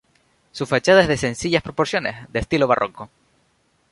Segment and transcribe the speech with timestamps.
[0.51, 3.11] Su fachada es de sencillas proporciones, de estilo barroco.